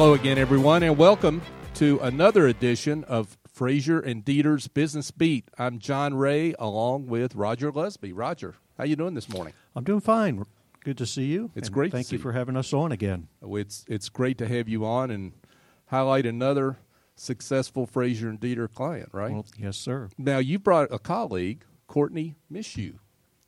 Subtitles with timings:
[0.00, 1.42] Hello again, everyone, and welcome
[1.74, 5.44] to another edition of Frazier and Deeter's Business Beat.
[5.58, 8.12] I'm John Ray, along with Roger Lusby.
[8.14, 9.52] Roger, how you doing this morning?
[9.76, 10.46] I'm doing fine.
[10.84, 11.50] Good to see you.
[11.54, 13.28] It's great to Thank see you for having us on again.
[13.42, 15.32] Oh, It's it's great to have you on and
[15.88, 16.78] highlight another
[17.14, 19.32] successful Frazier and Deeter client, right?
[19.32, 20.08] Well, yes, sir.
[20.16, 22.94] now you brought a colleague, Courtney Mishu,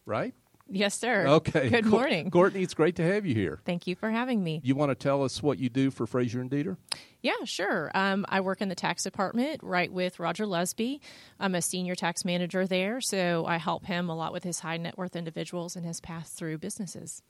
[0.05, 0.35] right?
[0.75, 1.27] Yes, sir.
[1.27, 1.69] Okay.
[1.69, 2.31] Good morning.
[2.31, 2.63] Courtney.
[2.63, 3.61] It's great to have you here.
[3.67, 4.63] Thank you for having me.
[4.65, 6.79] You want to tell us what you do for Frazier and Deeter?
[7.21, 7.91] Yeah, sure.
[7.95, 11.01] Um, I work in the tax department right with Roger Lusby.
[11.39, 14.79] I'm a senior tax manager there, so I help him a lot with his high
[14.79, 17.23] net worth individuals and his pass through businesses.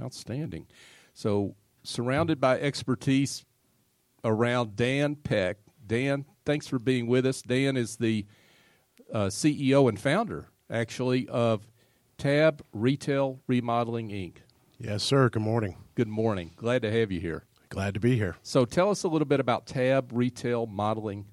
[0.00, 0.66] Outstanding.
[1.14, 3.44] So, surrounded by expertise
[4.22, 5.58] around Dan Peck.
[5.84, 7.42] Dan, thanks for being with us.
[7.42, 8.24] Dan is the
[9.12, 11.66] uh, CEO and founder, actually, of
[12.18, 14.36] Tab Retail Remodeling Inc.
[14.78, 15.28] Yes, sir.
[15.28, 15.76] Good morning.
[15.94, 16.52] Good morning.
[16.56, 17.44] Glad to have you here.
[17.68, 18.36] Glad to be here.
[18.42, 21.26] So, tell us a little bit about Tab Retail Modeling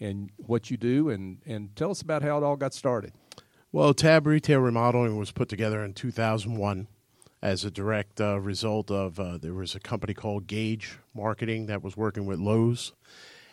[0.00, 3.12] and what you do, and, and tell us about how it all got started.
[3.70, 6.88] Well, Tab Retail Remodeling was put together in 2001
[7.40, 11.82] as a direct uh, result of uh, there was a company called Gage Marketing that
[11.82, 12.92] was working with Lowe's,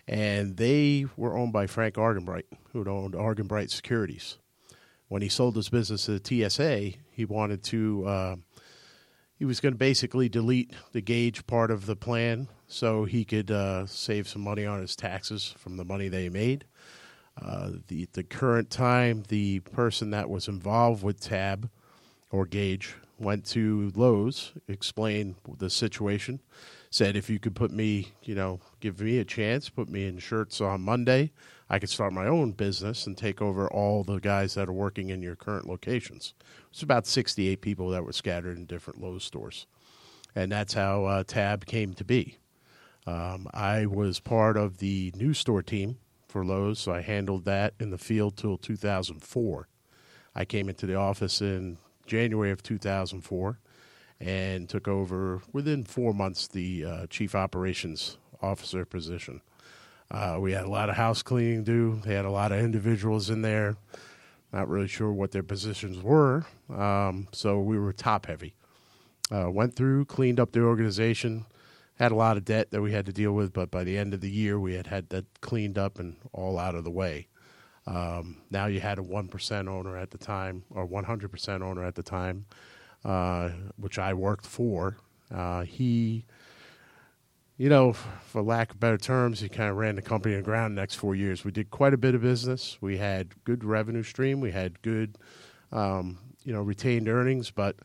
[0.08, 4.38] and they were owned by Frank Argenbright, who owned Argenbright Securities.
[5.09, 8.05] When he sold his business to TSA, he wanted to.
[8.05, 8.35] Uh,
[9.35, 13.49] he was going to basically delete the Gage part of the plan so he could
[13.49, 16.65] uh, save some money on his taxes from the money they made.
[17.41, 21.69] Uh, the the current time, the person that was involved with Tab
[22.31, 26.39] or Gage went to Lowe's, explained the situation,
[26.89, 30.19] said if you could put me, you know, give me a chance, put me in
[30.19, 31.31] shirts on Monday,
[31.70, 35.09] I could start my own business and take over all the guys that are working
[35.09, 36.34] in your current locations.
[36.72, 39.67] It's about 68 people that were scattered in different Lowe's stores.
[40.36, 42.39] And that's how uh, Tab came to be.
[43.05, 47.73] Um, I was part of the new store team for Lowe's, so I handled that
[47.80, 49.67] in the field till 2004.
[50.36, 53.60] I came into the office in January of 2004
[54.20, 59.42] and took over within four months the uh, chief operations officer position.
[60.11, 62.02] Uh, we had a lot of house cleaning do.
[62.03, 63.77] They had a lot of individuals in there.
[64.52, 68.55] Not really sure what their positions were, um, so we were top heavy.
[69.31, 71.45] Uh, went through, cleaned up the organization,
[71.99, 74.14] had a lot of debt that we had to deal with, but by the end
[74.14, 77.27] of the year, we had had that cleaned up and all out of the way.
[77.86, 82.03] Um, now you had a 1% owner at the time, or 100% owner at the
[82.03, 82.45] time,
[83.05, 84.98] uh, which I worked for.
[85.30, 86.25] Uh, he,
[87.59, 90.45] you know, for lack of better terms, he kind of ran the company on the
[90.45, 91.43] ground the next four years.
[91.43, 92.77] We did quite a bit of business.
[92.80, 94.39] We had good revenue stream.
[94.39, 95.17] We had good,
[95.73, 97.75] um, you know, retained earnings, but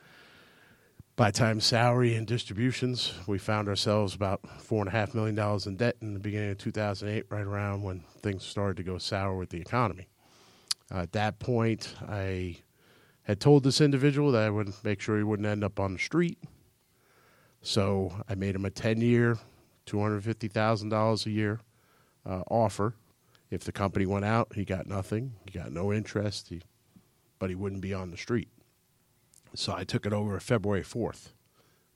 [1.16, 5.66] by time salary and distributions, we found ourselves about four and a half million dollars
[5.66, 9.36] in debt in the beginning of 2008, right around when things started to go sour
[9.36, 10.06] with the economy.
[10.94, 12.58] Uh, at that point, I
[13.24, 15.98] had told this individual that I would make sure he wouldn't end up on the
[15.98, 16.38] street.
[17.60, 19.36] So I made him a 10 year,
[19.86, 21.60] $250,000 a year
[22.26, 22.94] uh, offer.
[23.50, 25.34] If the company went out, he got nothing.
[25.44, 26.62] He got no interest, he,
[27.38, 28.48] but he wouldn't be on the street.
[29.54, 31.28] So I took it over February 4th,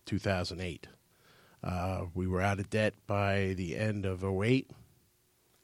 [0.07, 0.87] 2008.
[1.63, 4.71] Uh, we were out of debt by the end of 08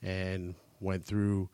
[0.03, 1.49] and went through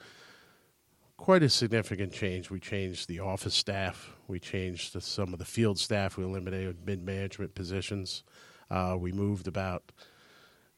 [1.19, 2.49] quite a significant change.
[2.49, 7.05] We changed the office staff, we changed some of the field staff, we eliminated mid
[7.05, 8.25] management positions.
[8.71, 9.93] Uh, we moved about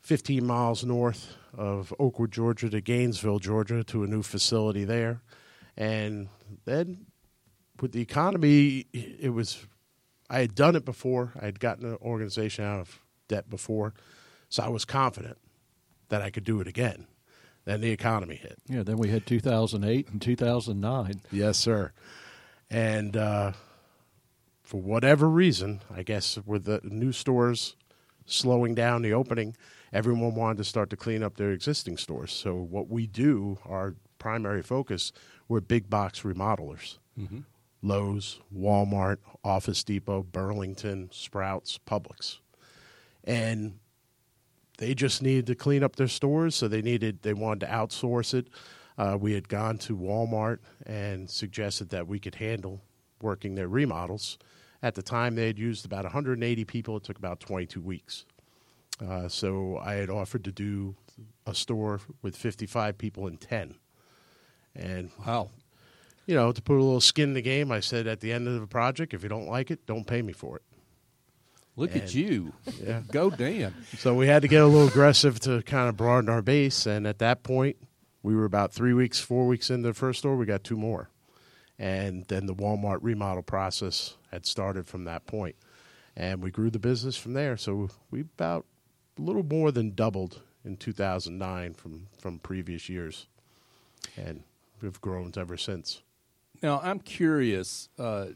[0.03, 5.23] 15 miles north of Oakwood, Georgia to Gainesville, Georgia to a new facility there.
[5.77, 6.29] And
[6.65, 7.07] then
[7.81, 9.67] with the economy, it was.
[10.29, 11.33] I had done it before.
[11.39, 13.93] I had gotten an organization out of debt before,
[14.49, 15.37] so I was confident
[16.09, 17.07] that I could do it again.
[17.65, 18.59] Then the economy hit.
[18.67, 21.21] Yeah, then we had 2008 and 2009.
[21.31, 21.93] Yes, sir.
[22.71, 23.53] And uh,
[24.63, 27.77] for whatever reason, I guess with the new stores
[28.27, 29.55] slowing down the opening,
[29.93, 32.33] everyone wanted to start to clean up their existing stores.
[32.33, 35.13] So what we do, our primary focus,
[35.49, 36.99] we're big box remodelers.
[37.83, 42.39] Lowe's, Walmart, Office Depot, Burlington, Sprouts, Publix.
[43.25, 43.79] And
[44.79, 48.35] they just needed to clean up their stores, so they needed they wanted to outsource
[48.35, 48.49] it.
[48.97, 52.83] Uh, we had gone to Walmart and suggested that we could handle
[53.21, 54.39] working their remodels.
[54.83, 56.97] At the time, they had used about 180 people.
[56.97, 58.27] It took about 22 weeks.
[59.01, 60.95] Uh, so I had offered to do
[61.47, 63.75] a store with 55 people in 10.
[64.75, 65.51] And Wow.
[66.27, 68.47] you know, to put a little skin in the game, I said at the end
[68.49, 70.63] of the project, if you don't like it, don't pay me for it.
[71.77, 72.53] Look at you.
[72.83, 73.01] Yeah.
[73.11, 73.75] Go Dan.
[73.99, 76.87] So we had to get a little aggressive to kind of broaden our base.
[76.87, 77.77] And at that point,
[78.23, 80.37] we were about three weeks, four weeks into the first store.
[80.37, 81.09] We got two more.
[81.79, 85.57] And then the Walmart remodel process had started from that point.
[86.17, 87.57] And we grew the business from there.
[87.57, 88.67] So we about
[89.19, 93.27] little more than doubled in 2009 from, from previous years.
[94.17, 94.43] And
[94.81, 96.03] we've grown ever since.
[96.63, 98.27] Now I'm curious, uh,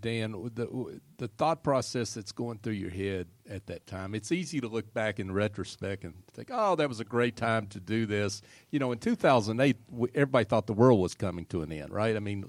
[0.00, 4.14] Dan, the the thought process that's going through your head at that time.
[4.14, 7.66] It's easy to look back in retrospect and think, "Oh, that was a great time
[7.68, 11.62] to do this." You know, in 2008, w- everybody thought the world was coming to
[11.62, 12.14] an end, right?
[12.14, 12.44] I mean,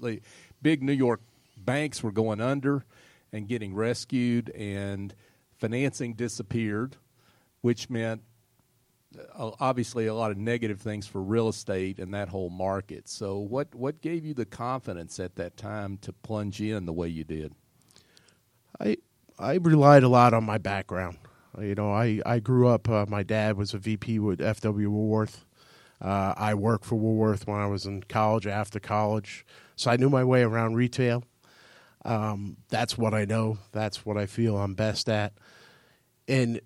[0.62, 1.20] big New York
[1.56, 2.84] banks were going under
[3.32, 5.14] and getting rescued, and
[5.58, 6.96] financing disappeared,
[7.62, 8.22] which meant
[9.34, 13.08] uh, obviously a lot of negative things for real estate and that whole market.
[13.08, 17.08] So, what what gave you the confidence at that time to plunge in the way
[17.08, 17.52] you did?
[18.78, 18.98] I
[19.38, 21.18] I relied a lot on my background.
[21.60, 22.88] You know, I I grew up.
[22.88, 25.44] Uh, my dad was a VP with FW Woolworth.
[26.00, 28.46] Uh, I worked for Woolworth when I was in college.
[28.46, 29.44] After college,
[29.76, 31.24] so I knew my way around retail.
[32.04, 33.58] Um, that's what I know.
[33.72, 35.34] That's what I feel I'm best at.
[36.28, 36.60] And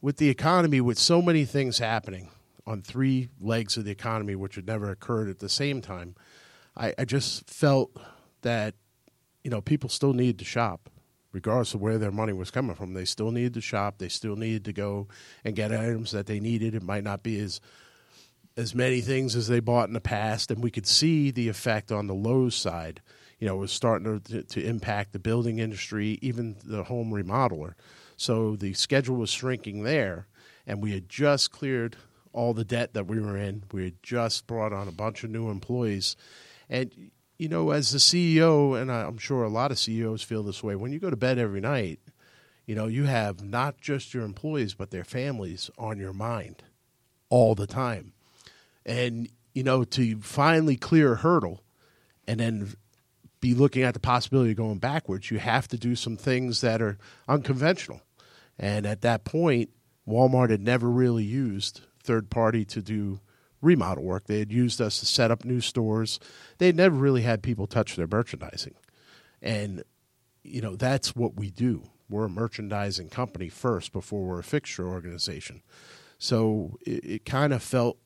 [0.00, 2.30] with the economy, with so many things happening
[2.66, 6.14] on three legs of the economy, which had never occurred at the same time,
[6.76, 7.90] I, I just felt
[8.42, 8.74] that
[9.42, 10.90] you know people still needed to shop
[11.32, 12.94] regardless of where their money was coming from.
[12.94, 13.98] They still needed to shop.
[13.98, 15.08] They still needed to go
[15.44, 16.74] and get items that they needed.
[16.74, 17.60] It might not be as
[18.56, 21.92] as many things as they bought in the past, and we could see the effect
[21.92, 23.00] on the Lowe's side.
[23.38, 27.74] You know, was starting to, to impact the building industry, even the home remodeler.
[28.18, 30.26] So the schedule was shrinking there,
[30.66, 31.96] and we had just cleared
[32.32, 33.62] all the debt that we were in.
[33.72, 36.16] We had just brought on a bunch of new employees,
[36.68, 40.62] and you know, as the CEO, and I'm sure a lot of CEOs feel this
[40.62, 42.00] way, when you go to bed every night,
[42.66, 46.64] you know, you have not just your employees, but their families on your mind
[47.30, 48.12] all the time.
[48.84, 51.62] And, you know, to finally clear a hurdle
[52.26, 52.74] and then
[53.40, 56.82] be looking at the possibility of going backwards, you have to do some things that
[56.82, 56.98] are
[57.28, 58.02] unconventional.
[58.58, 59.70] And at that point,
[60.06, 63.20] Walmart had never really used third party to do
[63.60, 64.24] remodel work.
[64.24, 66.18] They had used us to set up new stores.
[66.58, 68.74] They had never really had people touch their merchandising.
[69.42, 69.82] And,
[70.42, 71.84] you know, that's what we do.
[72.08, 75.62] We're a merchandising company first before we're a fixture organization.
[76.18, 77.98] So it, it kind of felt,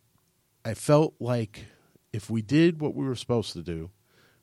[0.64, 1.66] I felt like
[2.12, 3.90] if we did what we were supposed to do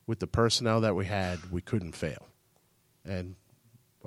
[0.06, 2.26] with the personnel that we had, we couldn't fail.
[3.04, 3.36] And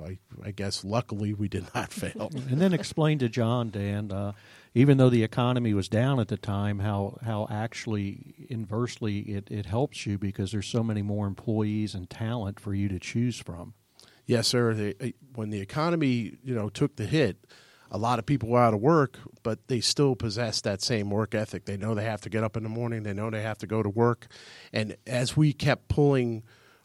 [0.02, 2.30] I, I guess luckily we did not fail.
[2.48, 4.32] And then explain to John, Dan, uh,
[4.74, 9.66] even though the economy was down at the time, how how actually inversely it, it
[9.66, 13.74] helps you because there's so many more employees and talent for you to choose from.
[14.26, 14.74] Yes, sir.
[14.74, 17.46] They, when the economy, you know, took the hit,
[17.90, 21.34] a lot of people were out of work, but they still possess that same work
[21.34, 21.66] ethic.
[21.66, 23.02] They know they have to get up in the morning.
[23.02, 24.26] They know they have to go to work.
[24.72, 26.42] And as we kept pulling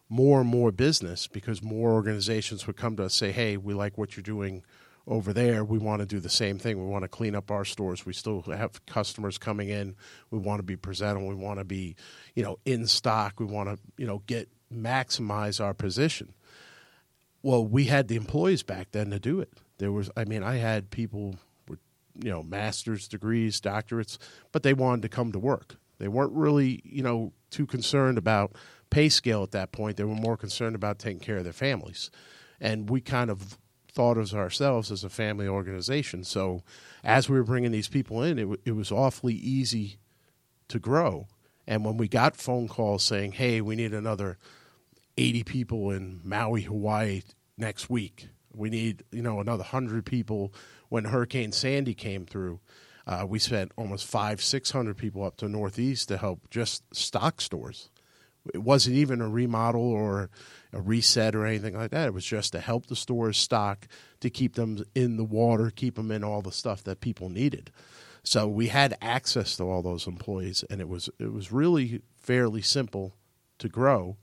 [0.10, 3.98] more and more business, because more organizations would come to us say, "Hey, we like
[3.98, 4.64] what you're doing
[5.08, 5.64] over there.
[5.64, 6.78] We want to do the same thing.
[6.78, 8.06] We want to clean up our stores.
[8.06, 9.96] We still have customers coming in.
[10.30, 11.28] We want to be presentable.
[11.28, 11.96] We want to be,
[12.36, 13.40] you know, in stock.
[13.40, 16.34] We want to, you know, get maximize our position."
[17.42, 19.52] well, we had the employees back then to do it.
[19.78, 21.36] There was, I mean, I had people
[21.68, 21.80] with,
[22.22, 24.18] you know, master's degrees, doctorates,
[24.52, 25.76] but they wanted to come to work.
[26.00, 28.54] They weren't really, you know, too concerned about
[28.90, 29.98] pay scale at that point.
[29.98, 32.10] They were more concerned about taking care of their families.
[32.60, 33.58] And we kind of
[33.92, 36.24] thought of ourselves as a family organization.
[36.24, 36.64] So
[37.04, 39.98] as we were bringing these people in, it, w- it was awfully easy
[40.68, 41.28] to grow.
[41.68, 44.38] And when we got phone calls saying, hey, we need another
[45.18, 47.22] 80 people in Maui, Hawaii
[47.58, 48.30] next week.
[48.54, 50.54] We need, you know, another 100 people
[50.90, 52.60] when Hurricane Sandy came through.
[53.06, 57.90] Uh, we sent almost five, 600 people up to Northeast to help just stock stores.
[58.54, 60.30] It wasn't even a remodel or
[60.74, 62.08] a reset or anything like that.
[62.08, 63.88] It was just to help the stores stock,
[64.22, 67.72] to keep them in the water, keep them in all the stuff that people needed.
[68.24, 72.62] So we had access to all those employees, and it was it was really fairly
[72.62, 73.16] simple
[73.60, 74.18] to grow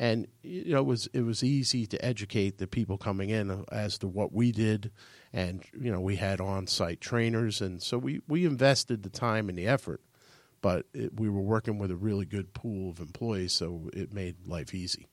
[0.00, 3.98] and you know it was it was easy to educate the people coming in as
[3.98, 4.90] to what we did
[5.32, 9.58] and you know we had on-site trainers and so we we invested the time and
[9.58, 10.00] the effort
[10.60, 14.36] but it, we were working with a really good pool of employees so it made
[14.46, 15.06] life easy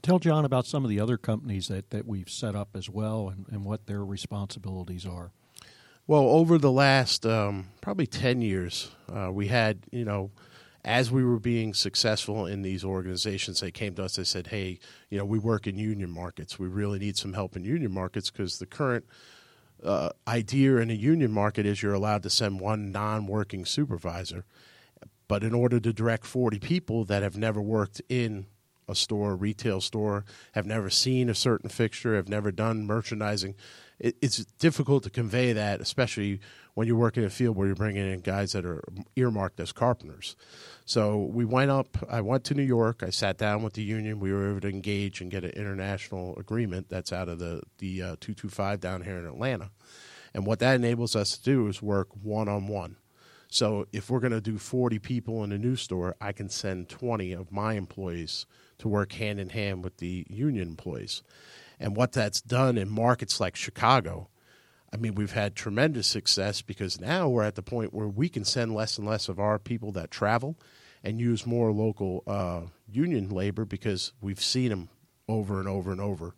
[0.00, 3.28] Tell John about some of the other companies that, that we've set up as well
[3.28, 5.32] and, and what their responsibilities are.
[6.06, 10.30] well over the last um, probably 10 years uh, we had you know
[10.84, 14.16] as we were being successful in these organizations, they came to us.
[14.16, 14.78] They said, "Hey,
[15.10, 16.58] you know, we work in union markets.
[16.58, 19.04] We really need some help in union markets because the current
[19.84, 24.44] uh, idea in a union market is you're allowed to send one non-working supervisor,
[25.28, 28.46] but in order to direct 40 people that have never worked in
[28.88, 33.54] a store, a retail store, have never seen a certain fixture, have never done merchandising,
[34.02, 36.40] it, it's difficult to convey that, especially
[36.74, 38.82] when you're working in a field where you're bringing in guys that are
[39.16, 40.36] earmarked as carpenters.
[40.84, 41.96] So we went up.
[42.10, 43.02] I went to New York.
[43.06, 44.18] I sat down with the union.
[44.18, 48.02] We were able to engage and get an international agreement that's out of the the
[48.02, 49.70] uh, two two five down here in Atlanta.
[50.34, 52.96] And what that enables us to do is work one on one.
[53.48, 56.88] So if we're going to do 40 people in a new store, I can send
[56.88, 58.46] 20 of my employees
[58.78, 61.22] to work hand in hand with the union employees.
[61.82, 64.28] And what that's done in markets like Chicago,
[64.92, 68.44] I mean, we've had tremendous success because now we're at the point where we can
[68.44, 70.56] send less and less of our people that travel
[71.02, 74.90] and use more local uh, union labor because we've seen them
[75.28, 76.36] over and over and over,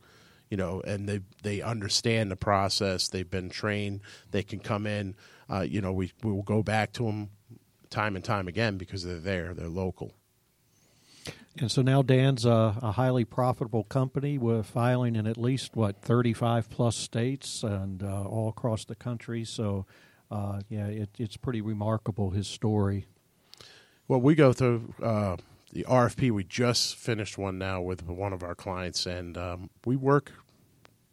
[0.49, 3.09] you know, and they they understand the process.
[3.09, 4.01] They've been trained.
[4.31, 5.15] They can come in.
[5.51, 7.29] Uh, you know, we we will go back to them
[7.91, 9.53] time and time again because they're there.
[9.53, 10.15] They're local.
[11.61, 16.03] And so now Dan's a, a, highly profitable company with filing in at least what
[16.03, 19.45] 35 plus states and uh, all across the country.
[19.45, 19.87] So,
[20.33, 23.07] uh, yeah, it, it's pretty remarkable his story.
[24.09, 25.37] Well, we go through uh,
[25.73, 26.33] the RFP.
[26.33, 30.33] We just finished one now with one of our clients, and um, we work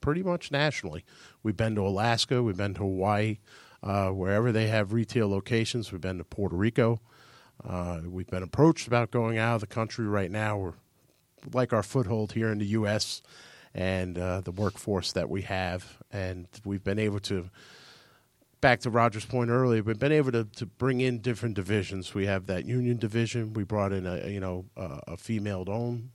[0.02, 1.06] pretty much nationally.
[1.44, 3.38] We've been to Alaska, we've been to Hawaii,
[3.84, 5.92] uh, wherever they have retail locations.
[5.92, 7.00] We've been to Puerto Rico.
[7.68, 10.58] Uh, we've been approached about going out of the country right now.
[10.58, 10.74] We're
[11.54, 13.22] like our foothold here in the U.S.
[13.74, 17.50] and uh, the workforce that we have, and we've been able to.
[18.62, 22.14] Back to Roger's point earlier, we've been able to, to bring in different divisions.
[22.14, 23.54] We have that union division.
[23.54, 26.10] We brought in a you know a female-owned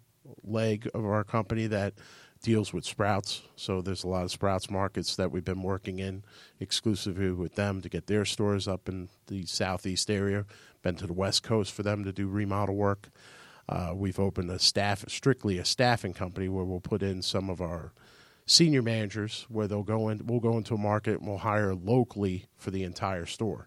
[0.44, 1.94] leg of our company that
[2.42, 3.42] deals with Sprouts.
[3.56, 6.22] So there's a lot of Sprouts markets that we've been working in
[6.60, 10.46] exclusively with them to get their stores up in the southeast area
[10.86, 13.08] been to the West Coast for them to do remodel work.
[13.68, 17.60] Uh, we've opened a staff, strictly a staffing company, where we'll put in some of
[17.60, 17.92] our
[18.46, 20.24] senior managers, where they'll go in.
[20.24, 23.66] We'll go into a market and we'll hire locally for the entire store.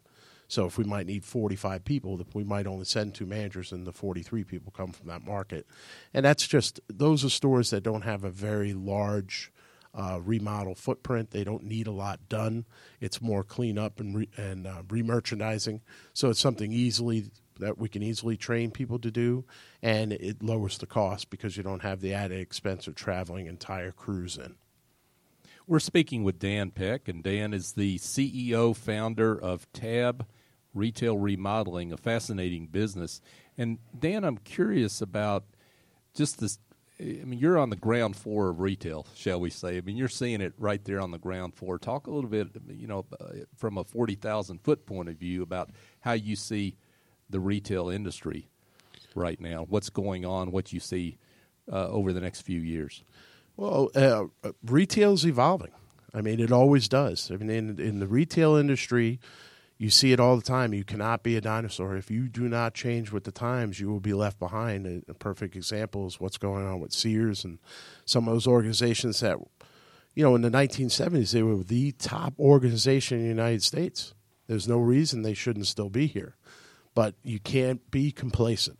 [0.49, 3.93] So if we might need 45 people, we might only send two managers, and the
[3.93, 5.67] 43 people come from that market.
[6.11, 9.53] And that's just those are stores that don't have a very large
[9.93, 11.29] uh, remodel footprint.
[11.29, 12.65] They don't need a lot done.
[12.99, 15.81] It's more cleanup and re- and uh, remerchandising.
[16.13, 17.29] So it's something easily
[17.59, 19.45] that we can easily train people to do,
[19.83, 23.91] and it lowers the cost because you don't have the added expense of traveling entire
[23.91, 24.55] crews in.
[25.67, 30.25] We're speaking with Dan Peck, and Dan is the CEO founder of Tab
[30.73, 33.21] Retail Remodeling, a fascinating business.
[33.57, 35.43] And Dan, I'm curious about
[36.13, 36.59] just this
[36.99, 39.77] I mean, you're on the ground floor of retail, shall we say?
[39.77, 41.79] I mean, you're seeing it right there on the ground floor.
[41.79, 45.41] Talk a little bit, you know, uh, from a forty thousand foot point of view
[45.41, 45.69] about
[46.01, 46.75] how you see
[47.29, 48.49] the retail industry
[49.15, 49.65] right now.
[49.69, 50.51] What's going on?
[50.51, 51.17] What you see
[51.71, 53.03] uh, over the next few years?
[53.55, 54.25] Well, uh,
[54.65, 55.71] retail is evolving.
[56.13, 57.31] I mean, it always does.
[57.31, 59.21] I mean, in in the retail industry
[59.79, 60.73] you see it all the time.
[60.73, 61.95] You cannot be a dinosaur.
[61.95, 65.03] If you do not change with the times, you will be left behind.
[65.07, 67.59] A, perfect example is what's going on with Sears and
[68.05, 69.37] some of those organizations that,
[70.13, 74.13] you know, in the 1970s, they were the top organization in the United States.
[74.47, 76.35] There's no reason they shouldn't still be here.
[76.93, 78.79] But you can't be complacent.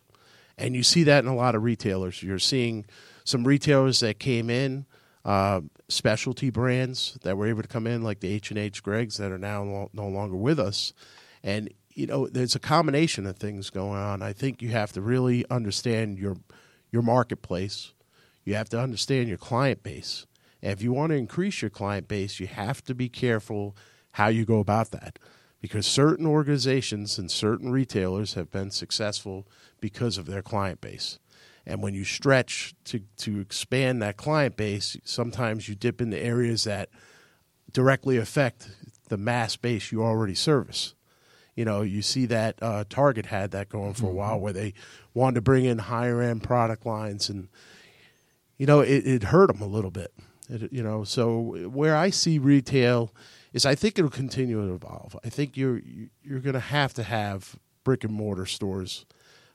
[0.58, 2.22] And you see that in a lot of retailers.
[2.22, 2.84] You're seeing
[3.24, 4.84] some retailers that came in
[5.24, 9.16] uh, specialty brands that were able to come in, like the H and H Greggs,
[9.18, 10.92] that are now no longer with us.
[11.42, 14.22] And you know, there's a combination of things going on.
[14.22, 16.36] I think you have to really understand your
[16.90, 17.92] your marketplace.
[18.44, 20.26] You have to understand your client base.
[20.62, 23.76] And if you want to increase your client base, you have to be careful
[24.12, 25.18] how you go about that.
[25.60, 29.46] Because certain organizations and certain retailers have been successful
[29.78, 31.18] because of their client base.
[31.66, 36.64] And when you stretch to, to expand that client base, sometimes you dip into areas
[36.64, 36.88] that
[37.72, 38.70] directly affect
[39.08, 40.94] the mass base you already service.
[41.54, 44.42] You know, you see that uh, Target had that going for a while mm-hmm.
[44.42, 44.74] where they
[45.12, 47.48] wanted to bring in higher end product lines, and
[48.56, 50.12] you know, it, it hurt them a little bit.
[50.48, 53.12] It, you know, so where I see retail
[53.52, 55.16] is, I think it'll continue to evolve.
[55.24, 55.82] I think you're
[56.22, 59.04] you're going to have to have brick and mortar stores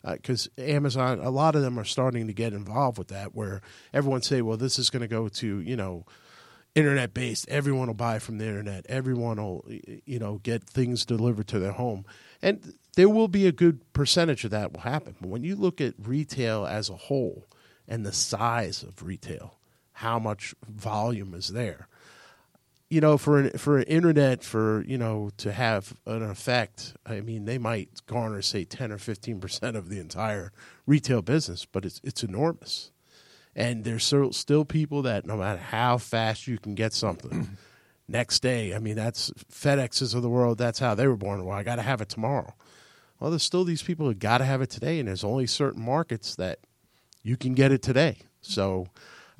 [0.05, 3.61] because uh, Amazon, a lot of them are starting to get involved with that, where
[3.93, 6.05] everyone say, well, this is going to go to you know
[6.75, 7.47] internet based.
[7.49, 8.85] Everyone will buy from the internet.
[8.87, 9.65] Everyone will,
[10.05, 12.05] you know, get things delivered to their home.
[12.41, 15.15] And there will be a good percentage of that will happen.
[15.19, 17.45] But when you look at retail as a whole
[17.87, 19.57] and the size of retail,
[19.93, 21.87] how much volume is there?
[22.87, 27.21] You know, for an, for an internet for you know to have an effect, I
[27.21, 30.51] mean, they might garner say ten or fifteen percent of the entire
[30.85, 32.91] retail business, but it's it's enormous.
[33.55, 37.57] And there's still, still people that no matter how fast you can get something,
[38.07, 40.57] next day, I mean, that's FedExes of the world.
[40.57, 41.45] That's how they were born.
[41.45, 42.53] Well, I got to have it tomorrow.
[43.17, 45.81] Well, there's still these people who got to have it today, and there's only certain
[45.81, 46.59] markets that
[47.23, 48.17] you can get it today.
[48.41, 48.87] So,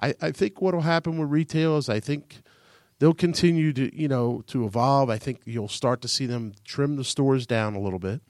[0.01, 2.41] I, I think what will happen with retail is I think
[2.99, 5.09] they'll continue to you know to evolve.
[5.09, 8.21] I think you'll start to see them trim the stores down a little bit.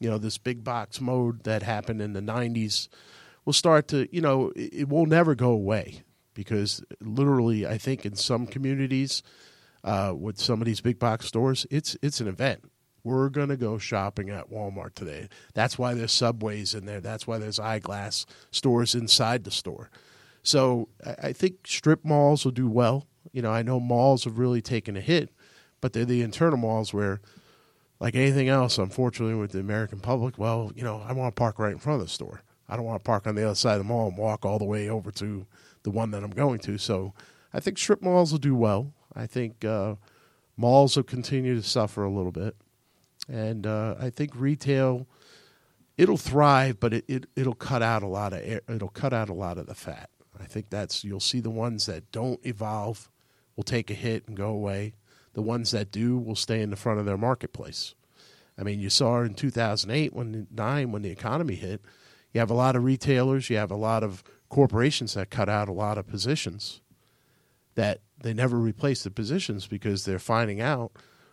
[0.00, 2.88] You know, this big box mode that happened in the '90s
[3.44, 6.02] will start to, you know, it, it will never go away
[6.34, 9.22] because literally, I think in some communities
[9.82, 12.64] uh, with some of these big box stores, it's it's an event.
[13.02, 15.28] We're to go shopping at Walmart today.
[15.52, 17.02] That's why there's subways in there.
[17.02, 19.90] That's why there's eyeglass stores inside the store.
[20.42, 23.06] So I, I think strip malls will do well.
[23.32, 25.30] You know, I know malls have really taken a hit,
[25.80, 27.20] but they're the internal malls where,
[28.00, 31.58] like anything else, unfortunately, with the American public, well, you know, I want to park
[31.58, 32.42] right in front of the store.
[32.68, 34.58] I don't want to park on the other side of the mall and walk all
[34.58, 35.46] the way over to
[35.82, 36.78] the one that I'm going to.
[36.78, 37.12] So
[37.52, 38.92] I think strip malls will do well.
[39.14, 39.94] I think uh,
[40.56, 42.56] malls will continue to suffer a little bit,
[43.28, 45.06] and uh, I think retail
[45.96, 49.28] it'll thrive, but it, it it'll cut out a lot of air, it'll cut out
[49.28, 50.10] a lot of the fat.
[50.40, 53.08] I think that's you'll see the ones that don't evolve
[53.56, 54.94] will take a hit and go away.
[55.34, 57.94] The ones that do will stay in the front of their marketplace.
[58.56, 61.82] I mean, you saw in 2008 when nine when the economy hit
[62.34, 65.68] you have a lot of retailers, you have a lot of corporations that cut out
[65.68, 66.82] a lot of positions
[67.76, 70.92] that they never replace the positions because they're finding out,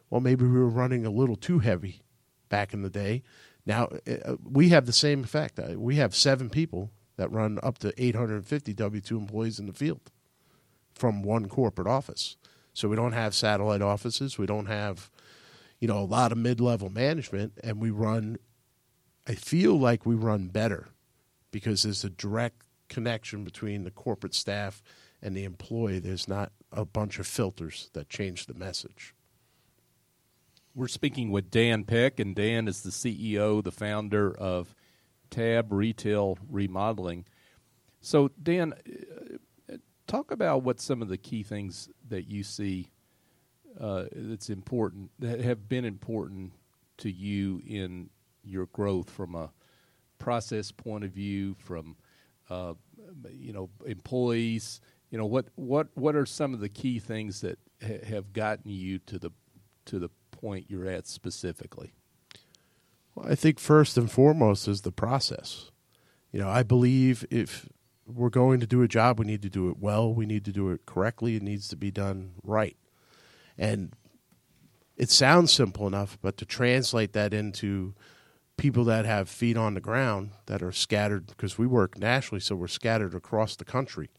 [0.10, 2.04] well, maybe we were running a little too heavy
[2.50, 3.24] back in the day.
[3.66, 5.60] Now uh, we have the same effect.
[5.60, 9.74] Uh, we have seven people that run up to 850 W 2 employees in the
[9.74, 10.12] field
[11.02, 12.38] from one corporate office.
[12.74, 14.38] So we don't have satellite offices.
[14.38, 15.10] We don't have,
[15.80, 18.38] you know, a lot of mid level management, and we run
[19.28, 20.90] I feel like we run better
[21.52, 24.84] because there's a direct connection between the corporate staff
[25.22, 26.00] and the employee.
[26.00, 29.14] There's not a bunch of filters that change the message.
[30.74, 34.74] We're speaking with Dan Peck, and Dan is the CEO, the founder of
[35.30, 37.26] Tab Retail Remodeling.
[38.00, 38.74] So, Dan,
[40.12, 42.92] talk about what some of the key things that you see
[43.80, 46.52] uh, that's important, that have been important
[46.98, 48.10] to you in
[48.44, 49.52] your growth from a
[50.20, 51.96] process point of view, from
[52.50, 52.74] uh,
[53.32, 54.82] you know employees.
[55.10, 58.70] You know what what what are some of the key things that ha- have gotten
[58.70, 59.32] you to the
[59.86, 61.94] to the point you're at specifically?
[63.16, 65.72] Well, I think first and foremost is the process.
[66.34, 67.70] You know, I believe if
[68.14, 70.14] we're going to do a job, we need to do it well.
[70.14, 71.36] We need to do it correctly.
[71.36, 72.78] It needs to be done right.
[73.58, 73.94] And
[74.98, 77.96] it sounds simple enough, but to translate that into
[78.58, 82.56] people that have feet on the ground that are scattered because we work nationally, so
[82.56, 84.10] we're scattered across the country.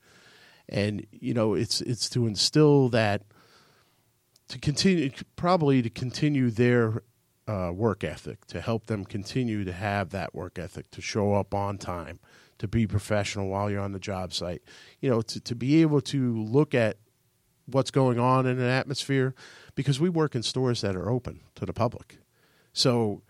[0.69, 3.23] And you know, it's it's to instill that
[4.49, 7.03] to continue probably to continue their
[7.47, 11.55] uh, work ethic to help them continue to have that work ethic to show up
[11.55, 12.19] on time
[12.63, 14.63] to be professional while you're on the job site
[15.01, 16.97] you know to, to be able to look at
[17.67, 19.35] what's going on in an atmosphere
[19.75, 22.19] because we work in stores that are open to the public
[22.73, 23.23] so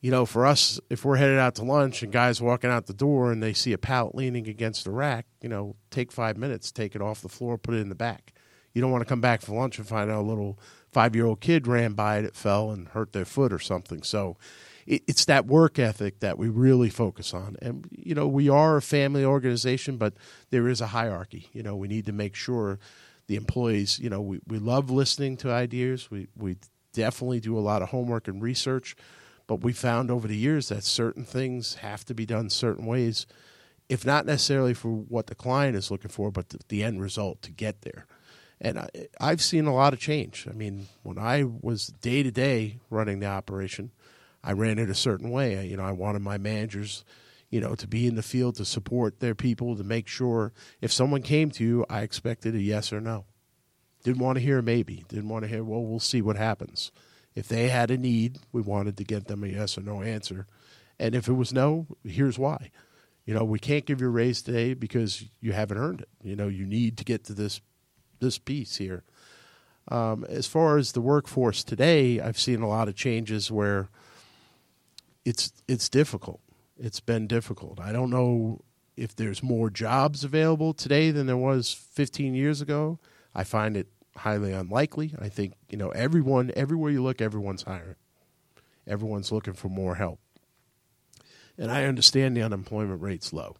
[0.00, 2.94] you know, for us, if we're headed out to lunch and guys walking out the
[2.94, 6.70] door and they see a pallet leaning against the rack, you know, take five minutes,
[6.70, 8.32] take it off the floor, put it in the back.
[8.74, 10.58] You don't want to come back for lunch and find out a little
[10.92, 14.02] five year old kid ran by it, it fell and hurt their foot or something.
[14.04, 14.36] So
[14.88, 17.56] it, it's that work ethic that we really focus on.
[17.62, 20.14] And, you know, we are a family organization, but
[20.50, 21.48] there is a hierarchy.
[21.52, 22.78] You know, we need to make sure
[23.28, 26.10] the employees, you know, we, we love listening to ideas.
[26.10, 26.56] We, we
[26.92, 28.96] definitely do a lot of homework and research
[29.48, 33.26] but we found over the years that certain things have to be done certain ways,
[33.88, 37.42] if not necessarily for what the client is looking for, but the, the end result
[37.42, 38.06] to get there.
[38.60, 40.46] And I, I've seen a lot of change.
[40.48, 43.90] I mean, when I was day to day running the operation,
[44.42, 45.66] I ran it a certain way.
[45.66, 47.04] You know, I wanted my managers,
[47.50, 50.92] you know, to be in the field to support their people, to make sure if
[50.92, 53.24] someone came to you, I expected a yes or no.
[54.04, 55.04] Didn't want to hear maybe.
[55.08, 56.92] Didn't want to hear, well, we'll see what happens.
[57.34, 60.46] If they had a need, we wanted to get them a yes or no answer.
[60.98, 62.70] And if it was no, here's why.
[63.24, 66.08] You know, we can't give you a raise today because you haven't earned it.
[66.22, 67.60] You know, you need to get to this
[68.20, 69.04] this piece here.
[69.90, 73.90] Um, as far as the workforce today, I've seen a lot of changes where
[75.28, 76.40] it's it's difficult.
[76.78, 77.78] It's been difficult.
[77.80, 78.62] I don't know
[78.96, 82.98] if there's more jobs available today than there was 15 years ago.
[83.34, 85.14] I find it highly unlikely.
[85.20, 87.96] I think you know everyone everywhere you look, everyone's hiring.
[88.86, 90.18] Everyone's looking for more help,
[91.58, 93.56] and I understand the unemployment rate's low,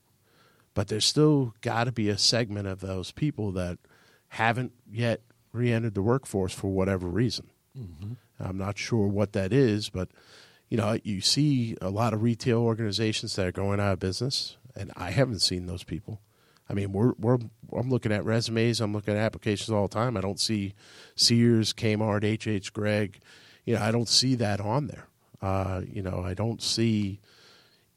[0.73, 3.79] but there's still got to be a segment of those people that
[4.29, 5.21] haven't yet
[5.53, 7.51] re-entered the workforce for whatever reason.
[7.79, 8.13] Mm-hmm.
[8.41, 10.09] I'm not sure what that is, but
[10.69, 14.57] you know, you see a lot of retail organizations that are going out of business,
[14.77, 16.21] and I haven't seen those people.
[16.69, 17.39] I mean, we're we're
[17.73, 20.17] I'm looking at resumes, I'm looking at applications all the time.
[20.17, 20.75] I don't see
[21.17, 23.21] Sears, Kmart, HH Gregg.
[23.65, 25.09] You know, I don't see that on there.
[25.41, 27.21] Uh, you know, I don't see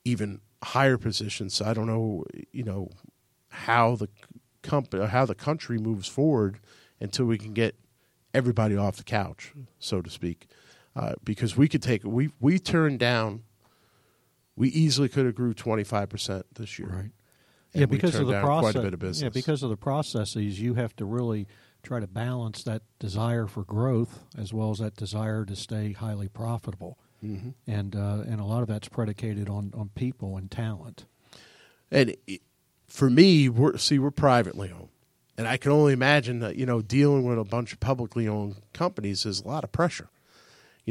[0.05, 1.55] even higher positions.
[1.55, 2.89] So I don't know, you know,
[3.49, 4.09] how the
[4.61, 6.59] company, how the country moves forward
[6.99, 7.75] until we can get
[8.33, 10.47] everybody off the couch, so to speak.
[10.95, 13.43] Uh, because we could take we we turned down.
[14.57, 16.89] We easily could have grew twenty five percent this year.
[16.89, 17.11] Right.
[17.73, 18.73] yeah, because of the process.
[18.73, 19.23] Quite a bit of business.
[19.23, 21.47] Yeah, because of the processes, you have to really
[21.81, 26.27] try to balance that desire for growth as well as that desire to stay highly
[26.27, 26.99] profitable.
[27.23, 27.49] Mm-hmm.
[27.67, 31.05] And uh, and a lot of that's predicated on on people and talent.
[31.89, 32.41] And it,
[32.87, 34.89] for me, we're see we're privately owned,
[35.37, 38.57] and I can only imagine that you know dealing with a bunch of publicly owned
[38.73, 40.09] companies is a lot of pressure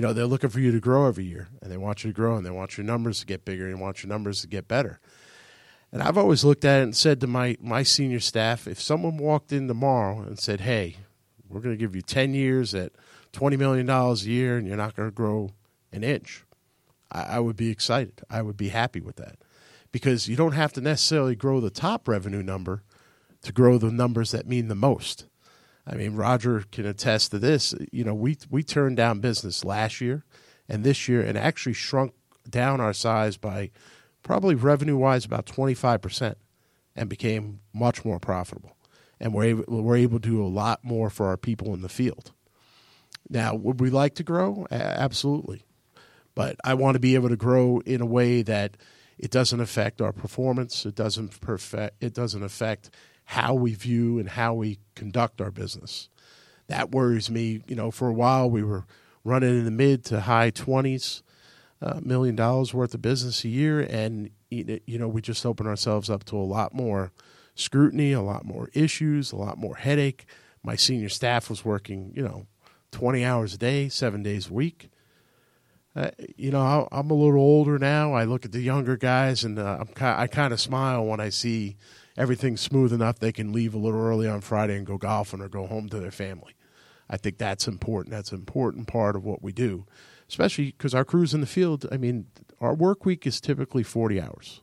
[0.00, 2.14] you know, they're looking for you to grow every year and they want you to
[2.14, 4.66] grow and they want your numbers to get bigger and want your numbers to get
[4.66, 4.98] better.
[5.92, 9.18] And I've always looked at it and said to my, my senior staff, if someone
[9.18, 10.96] walked in tomorrow and said, hey,
[11.50, 12.92] we're going to give you 10 years at
[13.34, 15.50] $20 million a year and you're not going to grow
[15.92, 16.44] an inch,
[17.12, 18.22] I, I would be excited.
[18.30, 19.36] I would be happy with that
[19.92, 22.84] because you don't have to necessarily grow the top revenue number
[23.42, 25.26] to grow the numbers that mean the most.
[25.86, 27.74] I mean, Roger can attest to this.
[27.90, 30.24] You know, we we turned down business last year
[30.68, 32.12] and this year, and actually shrunk
[32.48, 33.70] down our size by
[34.22, 36.38] probably revenue wise about twenty five percent,
[36.94, 38.76] and became much more profitable.
[39.18, 41.88] And we're able, we're able to do a lot more for our people in the
[41.88, 42.32] field.
[43.28, 44.66] Now, would we like to grow?
[44.70, 45.64] Absolutely,
[46.34, 48.76] but I want to be able to grow in a way that
[49.18, 50.86] it doesn't affect our performance.
[50.86, 52.02] It doesn't perfect.
[52.02, 52.90] It doesn't affect
[53.30, 56.08] how we view and how we conduct our business.
[56.66, 57.62] That worries me.
[57.68, 58.86] You know, for a while we were
[59.22, 61.22] running in the mid to high twenties
[61.80, 66.10] uh, million dollars worth of business a year, and you know we just open ourselves
[66.10, 67.12] up to a lot more
[67.54, 70.26] scrutiny, a lot more issues, a lot more headache.
[70.64, 72.46] My senior staff was working, you know,
[72.90, 74.90] twenty hours a day, seven days a week.
[75.94, 78.12] Uh, you know, I'm a little older now.
[78.12, 81.76] I look at the younger guys, and uh, I kind of smile when I see
[82.20, 85.48] everything's smooth enough they can leave a little early on Friday and go golfing or
[85.48, 86.54] go home to their family.
[87.08, 88.14] I think that's important.
[88.14, 89.86] That's an important part of what we do,
[90.28, 91.86] especially because our crews in the field.
[91.90, 92.26] I mean,
[92.60, 94.60] our work week is typically forty hours.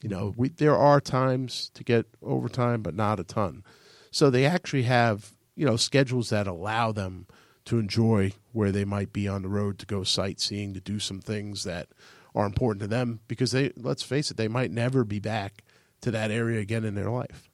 [0.00, 3.64] You know, we there are times to get overtime, but not a ton.
[4.12, 7.26] So they actually have you know schedules that allow them
[7.66, 11.20] to enjoy where they might be on the road to go sightseeing, to do some
[11.20, 11.88] things that
[12.34, 15.64] are important to them because they let's face it, they might never be back
[16.00, 17.48] to that area again in their life.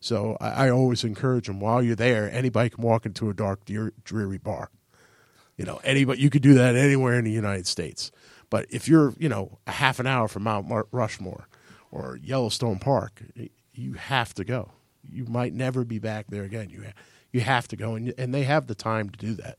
[0.00, 3.60] So I, I always encourage them while you're there, anybody can walk into a dark,
[4.04, 4.70] dreary bar.
[5.56, 8.10] You know, anybody you could do that anywhere in the United States.
[8.50, 11.48] But if you're, you know, a half an hour from Mount Rushmore
[11.90, 13.22] or Yellowstone Park,
[13.72, 14.72] you have to go.
[15.02, 16.68] You might never be back there again.
[16.70, 16.84] You
[17.32, 19.58] you have to go, and and they have the time to do that.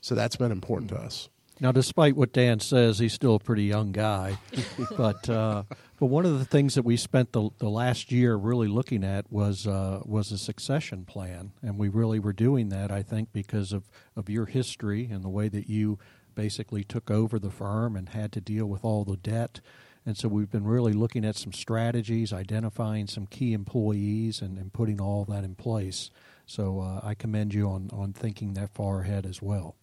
[0.00, 1.28] So that's been important to us.
[1.58, 4.38] Now, despite what Dan says, he's still a pretty young guy.
[4.96, 5.62] but uh,
[5.98, 9.30] but one of the things that we spent the, the last year really looking at
[9.32, 13.72] was uh, was a succession plan, and we really were doing that, I think, because
[13.72, 15.98] of, of your history and the way that you
[16.34, 19.60] basically took over the firm and had to deal with all the debt.
[20.04, 24.72] And so we've been really looking at some strategies, identifying some key employees, and, and
[24.72, 26.10] putting all that in place.
[26.46, 29.74] So uh, I commend you on, on thinking that far ahead as well.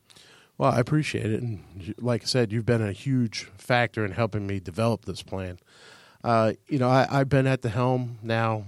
[0.57, 4.45] Well, I appreciate it, and like I said, you've been a huge factor in helping
[4.45, 5.57] me develop this plan.
[6.23, 8.65] Uh, you know, I, have been at the helm now,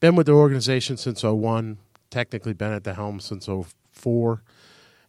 [0.00, 1.78] been with the organization since 01,
[2.10, 3.48] technically been at the helm since
[3.92, 4.42] 04,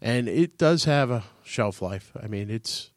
[0.02, 2.12] and it does have a shelf life.
[2.22, 2.92] I mean, it's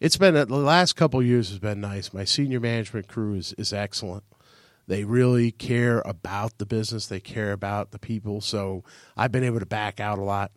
[0.00, 2.12] it's been the last couple years has been nice.
[2.12, 4.24] My senior management crew is is excellent.
[4.86, 7.06] They really care about the business.
[7.06, 8.40] They care about the people.
[8.40, 8.82] So
[9.16, 10.50] I've been able to back out a lot.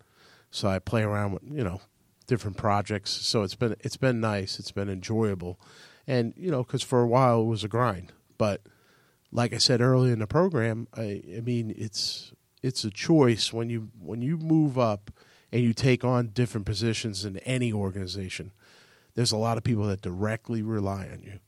[0.50, 1.82] So I play around with you know
[2.26, 3.12] different projects.
[3.12, 4.60] So it's been it's been nice.
[4.60, 5.60] It's been enjoyable,
[6.08, 8.12] and you know because for a while it was a grind.
[8.38, 8.62] But
[9.32, 13.70] like I said earlier in the program, I, I mean it's it's a choice when
[13.70, 15.12] you when you move up
[15.52, 18.52] and you take on different positions in any organization.
[19.16, 21.40] There's a lot of people that directly rely on you.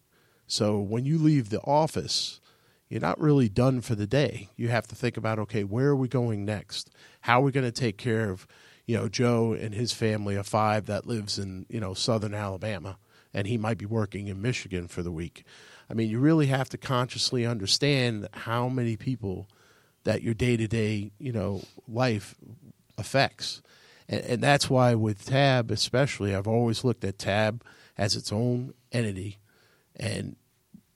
[0.45, 2.39] So when you leave the office,
[2.87, 4.49] you're not really done for the day.
[4.55, 6.91] You have to think about okay, where are we going next?
[7.21, 8.45] How are we going to take care of,
[8.85, 12.97] you know, Joe and his family of five that lives in you know southern Alabama,
[13.35, 15.43] and he might be working in Michigan for the week.
[15.89, 19.49] I mean, you really have to consciously understand how many people
[20.05, 22.35] that your day to day, you know, life
[22.97, 23.61] affects.
[24.07, 27.61] And, and, that's why with Tab, especially, I've always looked at Tab
[27.97, 29.39] as its own entity.
[29.97, 30.37] And,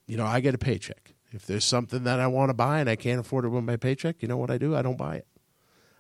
[0.08, 1.16] you know, I get a paycheck.
[1.32, 3.76] If there's something that I want to buy and I can't afford it with my
[3.76, 4.76] paycheck, you know what I do?
[4.76, 5.28] I don't buy it.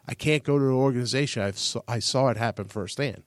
[0.08, 1.44] I can't go to an organization.
[1.44, 3.24] I've, I saw it happen firsthand.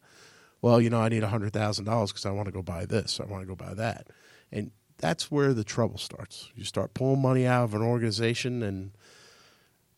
[0.63, 3.21] Well, you know, I need $100,000 because I want to go buy this.
[3.21, 4.07] I want to go buy that.
[4.51, 6.51] And that's where the trouble starts.
[6.55, 8.93] You start pulling money out of an organization, and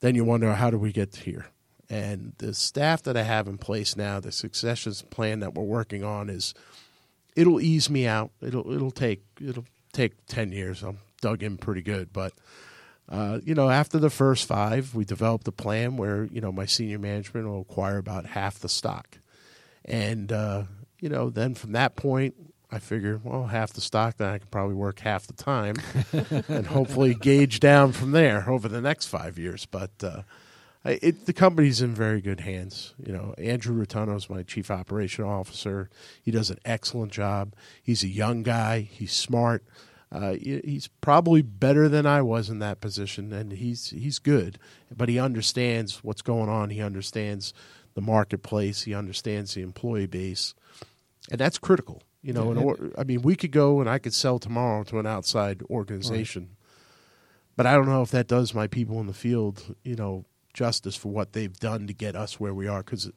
[0.00, 1.46] then you wonder, how do we get here?
[1.90, 6.02] And the staff that I have in place now, the succession plan that we're working
[6.02, 6.54] on is
[7.36, 8.30] it'll ease me out.
[8.40, 10.82] It'll it'll take it'll take ten years.
[10.82, 12.32] I'm dug in pretty good, but
[13.08, 16.64] uh, you know, after the first five, we developed a plan where you know my
[16.64, 19.18] senior management will acquire about half the stock,
[19.84, 20.64] and uh,
[21.00, 22.34] you know, then from that point,
[22.70, 25.76] I figure, well, half the stock, then I can probably work half the time
[26.48, 29.64] and hopefully gauge down from there over the next five years.
[29.64, 30.22] But uh,
[30.84, 32.94] it, the company's in very good hands.
[33.04, 35.88] You know, Andrew Rotano is my chief operation officer.
[36.20, 37.54] He does an excellent job.
[37.82, 38.80] He's a young guy.
[38.80, 39.64] He's smart.
[40.10, 44.58] Uh, he's probably better than I was in that position, and he's he's good.
[44.96, 46.70] But he understands what's going on.
[46.70, 47.52] He understands
[47.94, 48.82] the marketplace.
[48.82, 50.54] He understands the employee base,
[51.30, 52.02] and that's critical.
[52.22, 52.60] You know, yeah.
[52.60, 56.42] or, I mean, we could go and I could sell tomorrow to an outside organization,
[56.42, 56.48] right.
[57.54, 60.96] but I don't know if that does my people in the field, you know, justice
[60.96, 62.82] for what they've done to get us where we are.
[62.82, 63.10] Because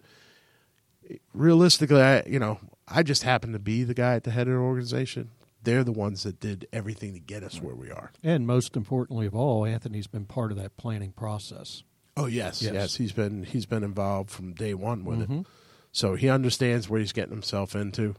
[1.33, 4.53] realistically, I, you know, I just happen to be the guy at the head of
[4.55, 5.29] the organization.
[5.63, 8.11] They're the ones that did everything to get us where we are.
[8.23, 11.83] And most importantly of all, Anthony's been part of that planning process.
[12.17, 12.95] Oh yes, yes, yes.
[12.95, 15.39] He's been he's been involved from day one with mm-hmm.
[15.39, 15.47] it,
[15.91, 18.15] so he understands where he's getting himself into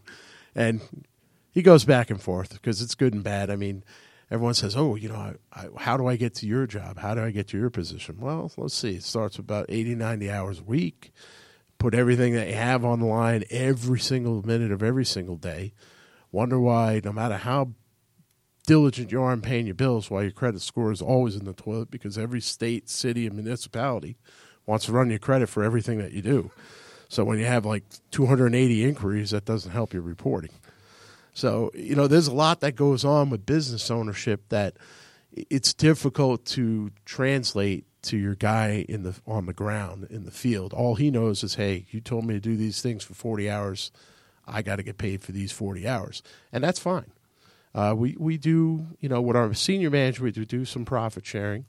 [0.54, 0.80] and
[1.50, 3.50] he goes back and forth because it's good and bad.
[3.50, 3.84] I mean,
[4.30, 6.98] everyone says, "Oh, you know, I, I, how do I get to your job?
[6.98, 8.96] How do I get to your position?" Well, let's see.
[8.96, 11.12] It starts about 80, 90 hours a week.
[11.78, 15.72] Put everything that you have on the line every single minute of every single day.
[16.32, 17.72] Wonder why, no matter how
[18.68, 21.54] diligent you are in paying your bills, why your credit score is always in the
[21.54, 24.18] toilet because every state, city, and municipality
[24.66, 26.50] wants to run your credit for everything that you do.
[27.08, 30.50] So when you have like 280 inquiries, that doesn't help your reporting.
[31.32, 34.76] So, you know, there's a lot that goes on with business ownership that
[35.32, 40.74] it's difficult to translate to your guy in the on the ground in the field.
[40.74, 43.90] All he knows is, "Hey, you told me to do these things for 40 hours.
[44.46, 47.12] I got to get paid for these 40 hours." And that's fine.
[47.74, 51.26] Uh, we we do, you know, with our senior manager, we do, do some profit
[51.26, 51.66] sharing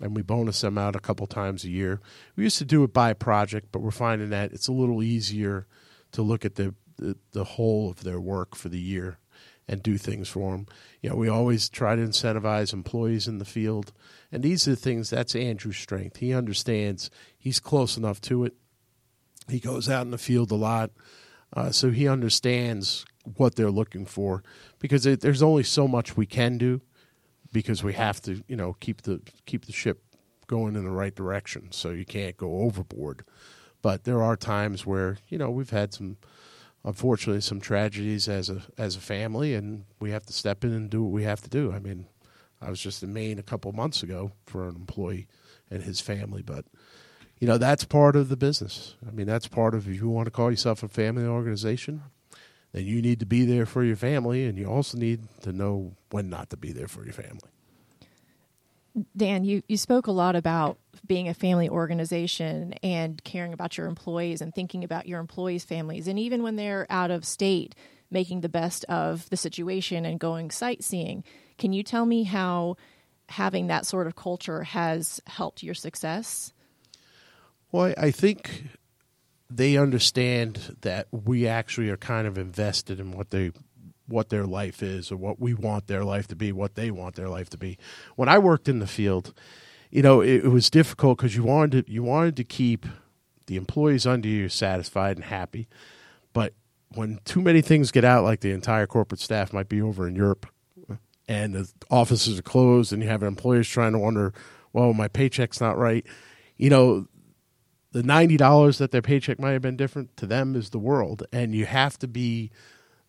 [0.00, 2.00] and we bonus them out a couple times a year.
[2.36, 5.66] We used to do it by project, but we're finding that it's a little easier
[6.12, 9.18] to look at the, the, the whole of their work for the year
[9.66, 10.66] and do things for them.
[11.02, 13.92] You know, we always try to incentivize employees in the field,
[14.32, 16.18] and these are the things that's Andrew's strength.
[16.18, 17.10] He understands.
[17.36, 18.54] He's close enough to it.
[19.48, 20.90] He goes out in the field a lot,
[21.54, 23.04] uh, so he understands
[23.36, 24.42] what they're looking for
[24.78, 26.80] because it, there's only so much we can do
[27.52, 30.02] because we have to, you know, keep the keep the ship
[30.46, 31.70] going in the right direction.
[31.70, 33.24] So you can't go overboard.
[33.80, 36.16] But there are times where you know we've had some,
[36.84, 40.90] unfortunately, some tragedies as a as a family, and we have to step in and
[40.90, 41.72] do what we have to do.
[41.72, 42.06] I mean,
[42.60, 45.28] I was just in Maine a couple months ago for an employee
[45.70, 46.64] and his family, but
[47.38, 48.96] you know that's part of the business.
[49.06, 52.02] I mean, that's part of if you want to call yourself a family organization,
[52.72, 55.92] then you need to be there for your family, and you also need to know
[56.10, 57.50] when not to be there for your family.
[59.16, 63.86] Dan, you, you spoke a lot about being a family organization and caring about your
[63.86, 66.08] employees and thinking about your employees' families.
[66.08, 67.74] And even when they're out of state,
[68.10, 71.24] making the best of the situation and going sightseeing.
[71.56, 72.76] Can you tell me how
[73.28, 76.52] having that sort of culture has helped your success?
[77.70, 78.77] Well, I think
[79.50, 83.52] they understand that we actually are kind of invested in what they
[84.06, 87.14] what their life is or what we want their life to be, what they want
[87.14, 87.76] their life to be.
[88.16, 89.34] When I worked in the field,
[89.90, 92.86] you know, it, it was difficult because you wanted to, you wanted to keep
[93.46, 95.68] the employees under you satisfied and happy,
[96.32, 96.54] but
[96.94, 100.16] when too many things get out, like the entire corporate staff might be over in
[100.16, 100.46] Europe,
[101.28, 104.32] and the offices are closed, and you have employers trying to wonder,
[104.72, 106.06] well, my paycheck's not right.
[106.56, 107.06] You know,
[107.92, 111.24] the ninety dollars that their paycheck might have been different to them is the world,
[111.32, 112.50] and you have to be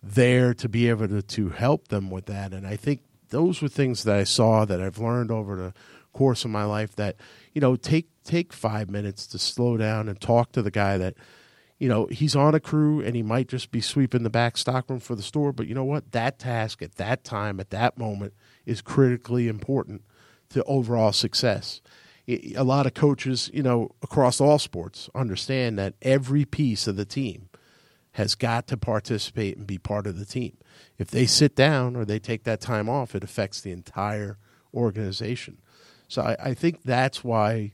[0.02, 2.54] there to be able to, to help them with that.
[2.54, 5.74] And I think those were things that I saw that I've learned over the
[6.14, 7.16] course of my life that
[7.54, 11.16] you know take take five minutes to slow down and talk to the guy that
[11.78, 15.00] you know he's on a crew and he might just be sweeping the back stockroom
[15.00, 18.34] for the store but you know what that task at that time at that moment
[18.66, 20.02] is critically important
[20.50, 21.80] to overall success
[22.30, 27.06] a lot of coaches you know across all sports understand that every piece of the
[27.06, 27.50] team
[28.14, 30.58] has got to participate and be part of the team
[30.98, 34.38] if they sit down or they take that time off it affects the entire
[34.74, 35.58] organization
[36.08, 37.72] so I, I think that's why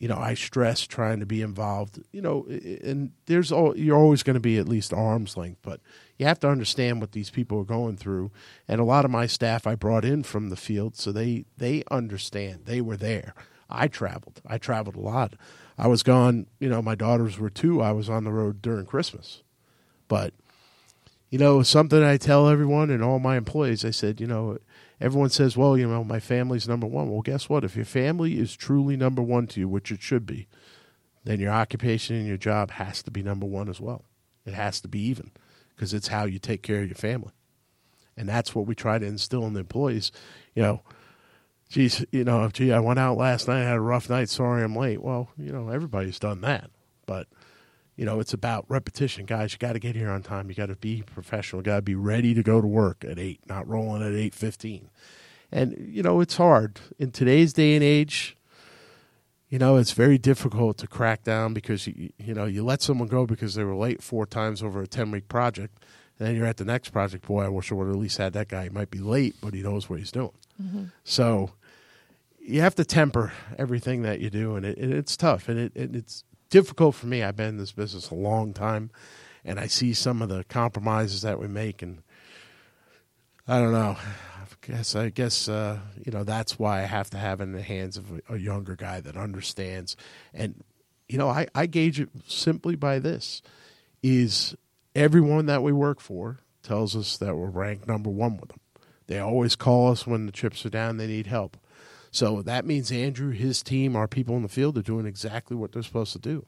[0.00, 2.02] you know, I stress trying to be involved.
[2.10, 5.80] You know, and there's all you're always going to be at least arm's length, but
[6.16, 8.32] you have to understand what these people are going through.
[8.66, 11.84] And a lot of my staff I brought in from the field, so they they
[11.90, 12.62] understand.
[12.64, 13.34] They were there.
[13.70, 14.40] I traveled.
[14.46, 15.34] I traveled a lot.
[15.78, 16.46] I was gone.
[16.58, 17.80] You know, my daughters were two.
[17.80, 19.42] I was on the road during Christmas,
[20.08, 20.34] but
[21.30, 23.84] you know, something I tell everyone and all my employees.
[23.84, 24.58] I said, you know,
[25.00, 27.08] everyone says, well, you know, my family's number one.
[27.08, 27.64] Well, guess what?
[27.64, 30.48] If your family is truly number one to you, which it should be,
[31.24, 34.04] then your occupation and your job has to be number one as well.
[34.44, 35.30] It has to be even
[35.74, 37.32] because it's how you take care of your family.
[38.16, 40.10] And that's what we try to instill in the employees.
[40.54, 40.82] You know,
[41.70, 44.62] geez, you know, gee, I went out last night, I had a rough night, sorry
[44.62, 45.02] I'm late.
[45.02, 46.70] Well, you know, everybody's done that.
[47.06, 47.26] But–
[48.00, 49.52] you know, it's about repetition, guys.
[49.52, 50.48] You got to get here on time.
[50.48, 51.60] You got to be professional.
[51.60, 54.32] You Got to be ready to go to work at eight, not rolling at eight
[54.32, 54.88] fifteen.
[55.52, 58.38] And you know, it's hard in today's day and age.
[59.50, 63.08] You know, it's very difficult to crack down because you you know you let someone
[63.08, 65.84] go because they were late four times over a ten week project,
[66.18, 67.26] and then you're at the next project.
[67.26, 68.62] Boy, I wish I would have at least had that guy.
[68.62, 70.32] He might be late, but he knows what he's doing.
[70.62, 70.84] Mm-hmm.
[71.04, 71.50] So
[72.40, 75.72] you have to temper everything that you do, and, it, and it's tough, and it,
[75.74, 77.22] it, it's difficult for me.
[77.22, 78.90] I've been in this business a long time,
[79.44, 82.02] and I see some of the compromises that we make, and
[83.46, 83.96] I don't know.
[83.98, 87.62] I guess I guess uh, you know that's why I have to have in the
[87.62, 89.96] hands of a, a younger guy that understands,
[90.34, 90.62] and
[91.08, 93.42] you know I, I gauge it simply by this:
[94.02, 94.54] is
[94.94, 98.60] everyone that we work for tells us that we're ranked number one with them.
[99.06, 101.56] They always call us when the chips are down; they need help.
[102.10, 105.72] So that means Andrew, his team, our people in the field are doing exactly what
[105.72, 106.46] they're supposed to do.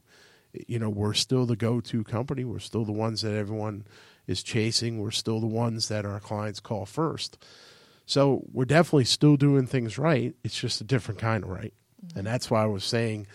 [0.66, 2.44] You know, we're still the go to company.
[2.44, 3.86] We're still the ones that everyone
[4.26, 4.98] is chasing.
[4.98, 7.42] We're still the ones that our clients call first.
[8.06, 10.34] So we're definitely still doing things right.
[10.42, 11.72] It's just a different kind of right.
[12.04, 12.18] Mm-hmm.
[12.18, 13.26] And that's why I was saying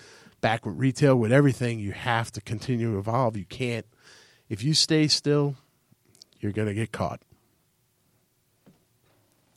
[0.41, 3.37] back with retail, with everything, you have to continue to evolve.
[3.37, 3.85] You can't,
[4.49, 5.55] if you stay still,
[6.39, 7.21] you're going to get caught.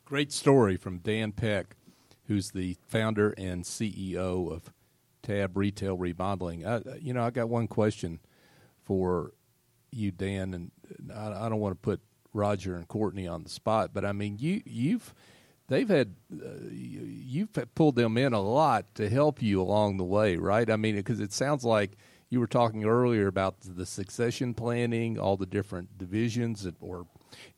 [0.05, 1.77] Great story from Dan Peck
[2.31, 4.73] who's the founder and CEO of
[5.21, 6.65] Tab Retail Remodeling.
[6.65, 8.21] I, you know, I got one question
[8.85, 9.33] for
[9.91, 10.71] you, Dan, and
[11.13, 12.01] I, I don't want to put
[12.33, 15.13] Roger and Courtney on the spot, but I mean, you you've
[15.67, 20.37] they've had uh, you've pulled them in a lot to help you along the way,
[20.37, 20.71] right?
[20.71, 21.97] I mean, because it sounds like
[22.29, 27.09] you were talking earlier about the succession planning, all the different divisions or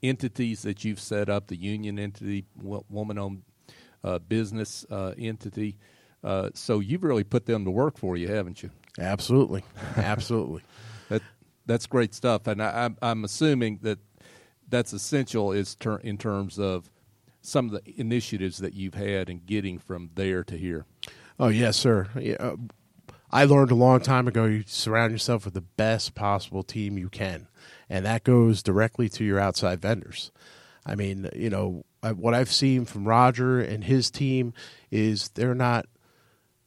[0.02, 3.51] entities that you've set up, the union entity, woman-owned uh,
[4.18, 5.78] business uh, entity.
[6.22, 8.70] Uh, so you've really put them to work for you, haven't you?
[8.98, 9.64] Absolutely,
[9.96, 10.62] absolutely.
[11.08, 11.22] that
[11.66, 13.98] that's great stuff, and I, am I'm assuming that
[14.68, 16.90] that's essential is ter- in terms of
[17.40, 20.86] some of the initiatives that you've had in getting from there to here.
[21.38, 22.08] Oh yes, sir.
[22.18, 22.56] Yeah, uh,
[23.30, 27.08] I learned a long time ago you surround yourself with the best possible team you
[27.08, 27.48] can,
[27.88, 30.30] and that goes directly to your outside vendors.
[30.84, 31.84] I mean, you know,
[32.16, 34.52] what I've seen from Roger and his team
[34.90, 35.86] is they're not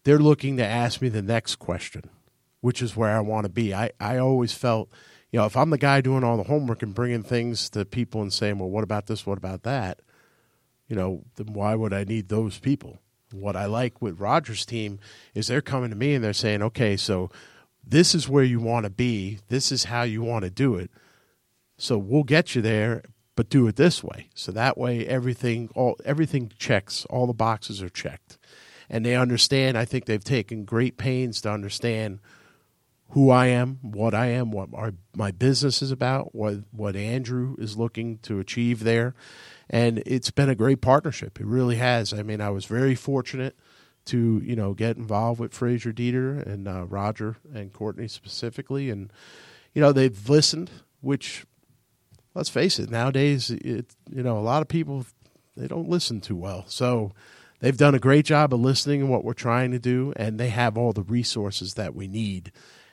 [0.05, 2.03] they're looking to ask me the next question,
[2.61, 3.73] which is where I want to be.
[3.73, 4.89] I, I always felt,
[5.31, 8.21] you know, if I'm the guy doing all the homework and bringing things to people
[8.21, 9.25] and saying, well, what about this?
[9.25, 9.99] What about that?
[10.87, 12.99] You know, then why would I need those people?
[13.31, 14.99] What I like with Roger's team
[15.33, 17.31] is they're coming to me and they're saying, okay, so
[17.85, 19.39] this is where you want to be.
[19.49, 20.91] This is how you want to do it.
[21.77, 23.03] So we'll get you there,
[23.35, 24.29] but do it this way.
[24.33, 28.37] So that way everything all everything checks, all the boxes are checked.
[28.89, 32.19] And they understand, I think they've taken great pains to understand
[33.09, 37.55] who I am, what I am, what our, my business is about, what what Andrew
[37.57, 39.15] is looking to achieve there.
[39.69, 41.39] And it's been a great partnership.
[41.39, 42.13] It really has.
[42.13, 43.55] I mean, I was very fortunate
[44.05, 49.11] to, you know, get involved with Frazier Deeter and uh, Roger and Courtney specifically and
[49.75, 50.71] you know, they've listened,
[51.01, 51.45] which
[52.35, 55.05] let's face it, nowadays, it, you know, a lot of people
[55.57, 56.65] they don't listen too well.
[56.67, 57.13] So
[57.61, 60.49] they've done a great job of listening to what we're trying to do, and they
[60.49, 62.51] have all the resources that we need.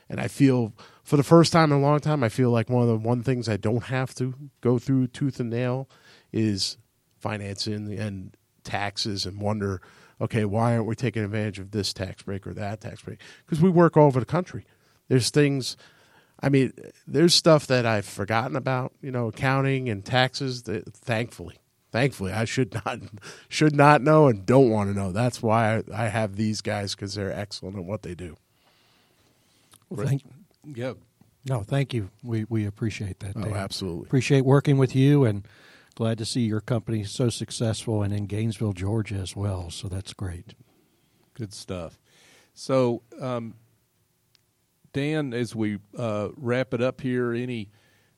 [0.09, 0.73] And I feel,
[1.03, 3.21] for the first time in a long time, I feel like one of the one
[3.21, 5.89] things I don't have to go through tooth and nail
[6.31, 6.77] is
[7.19, 9.81] financing and taxes and wonder,
[10.21, 13.19] okay, why aren't we taking advantage of this tax break or that tax break?
[13.45, 14.65] Because we work all over the country.
[15.09, 15.75] There's things
[16.43, 16.73] I mean,
[17.07, 20.63] there's stuff that I've forgotten about, you know, accounting and taxes.
[20.63, 21.55] That, thankfully,
[21.91, 22.99] thankfully, I should not
[23.49, 25.11] should not know and don't want to know.
[25.13, 28.35] That's why I, I have these guys because they're excellent at what they do.
[29.89, 30.23] Well, thank,
[30.65, 30.93] Yeah.
[31.47, 32.09] no, thank you.
[32.23, 33.33] We we appreciate that.
[33.37, 34.05] Oh, absolutely.
[34.07, 35.47] Appreciate working with you, and
[35.95, 39.69] glad to see your company so successful and in Gainesville, Georgia, as well.
[39.69, 40.55] So that's great.
[41.35, 41.97] Good stuff.
[42.53, 43.55] So, um,
[44.93, 47.69] Dan, as we uh, wrap it up here, any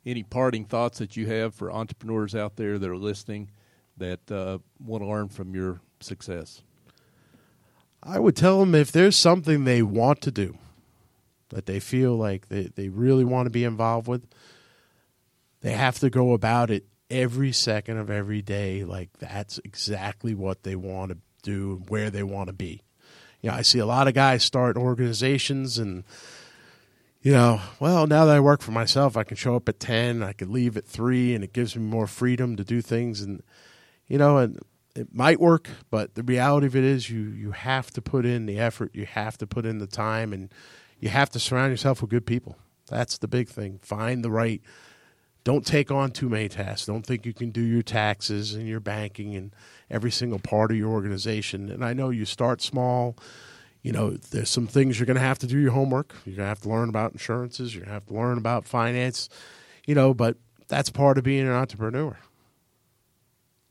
[0.05, 3.49] any parting thoughts that you have for entrepreneurs out there that are listening
[3.97, 6.61] that uh, want to learn from your success?
[8.03, 10.59] I would tell them if there's something they want to do,
[11.49, 14.27] that they feel like they, they really want to be involved with,
[15.61, 20.63] they have to go about it every second of every day like that's exactly what
[20.63, 22.81] they want to do, where they want to be.
[23.41, 26.03] You know, I see a lot of guys start organizations and
[27.25, 30.21] you know, well, now that I work for myself, I can show up at 10,
[30.21, 33.41] I can leave at 3 and it gives me more freedom to do things and
[34.07, 34.59] you know, and
[34.95, 38.45] it might work, but the reality of it is you you have to put in
[38.45, 40.53] the effort, you have to put in the time and
[40.99, 42.59] you have to surround yourself with good people.
[42.91, 43.79] That's the big thing.
[43.81, 44.61] Find the right
[45.43, 46.85] don't take on too many tasks.
[46.85, 49.51] Don't think you can do your taxes and your banking and
[49.89, 51.71] every single part of your organization.
[51.71, 53.15] And I know you start small.
[53.85, 56.15] You know, there's some things you're going to have to do your homework.
[56.25, 57.75] You're going to have to learn about insurances.
[57.75, 59.29] You're going to have to learn about finance,
[59.85, 62.17] you know, but that's part of being an entrepreneur.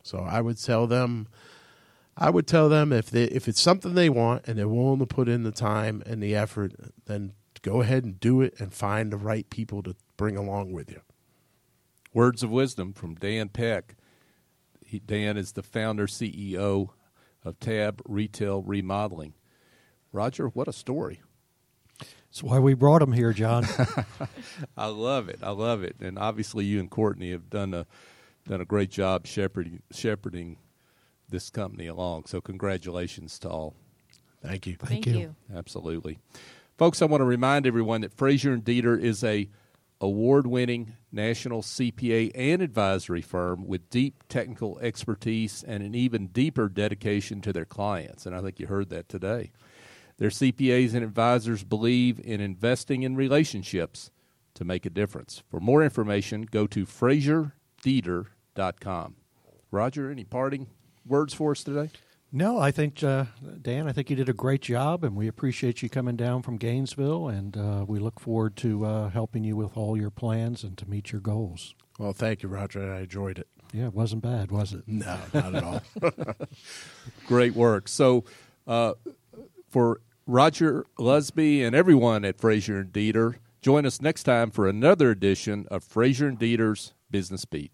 [0.05, 1.27] So I would tell them,
[2.17, 5.07] I would tell them if they, if it's something they want and they're willing to
[5.07, 6.75] put in the time and the effort,
[7.07, 10.93] then go ahead and do it and find the right people to bring along with
[10.93, 11.01] you.
[12.13, 13.97] Words of wisdom from Dan Peck.
[14.87, 16.91] He, Dan is the founder CEO
[17.45, 19.35] of Tab Retail Remodeling.
[20.15, 21.21] Roger, what a story!
[21.99, 23.67] That's why we brought him here, John.
[24.77, 25.41] I love it.
[25.43, 25.97] I love it.
[26.01, 27.87] And obviously, you and Courtney have done a
[28.47, 30.59] done a great job shepherding shepherding
[31.29, 32.27] this company along.
[32.27, 33.75] So, congratulations to all.
[34.41, 34.77] Thank you.
[34.77, 35.19] Thank Thank you.
[35.19, 35.37] you.
[35.55, 36.19] Absolutely,
[36.79, 37.03] folks.
[37.03, 39.49] I want to remind everyone that Frazier and Deeter is a
[40.01, 47.41] award-winning national CPA and advisory firm with deep technical expertise and an even deeper dedication
[47.41, 48.27] to their clients.
[48.27, 49.53] And I think you heard that today.
[50.19, 54.11] Their CPAs and advisors believe in investing in relationships
[54.55, 55.43] to make a difference.
[55.49, 59.17] For more information, go to FrazierDeeter.com.
[59.71, 60.69] Roger, any parting
[61.05, 61.91] words for us today?
[62.37, 63.27] No, I think uh,
[63.63, 63.87] Dan.
[63.87, 67.29] I think you did a great job, and we appreciate you coming down from Gainesville,
[67.29, 70.89] and uh, we look forward to uh, helping you with all your plans and to
[70.89, 71.77] meet your goals.
[71.97, 72.93] Well, thank you, Roger.
[72.93, 73.47] I enjoyed it.
[73.73, 74.83] Yeah, it wasn't bad, was it?
[74.89, 75.81] No, not at all.
[77.27, 77.87] Great work.
[77.87, 78.25] So,
[78.67, 78.95] uh,
[79.75, 85.11] for Roger Lusby and everyone at Frazier and Deeter, join us next time for another
[85.11, 87.73] edition of Frazier and Deeter's Business Beat.